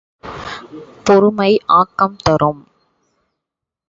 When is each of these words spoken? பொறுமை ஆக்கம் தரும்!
பொறுமை 1.05 1.49
ஆக்கம் 1.77 2.17
தரும்! 2.23 2.61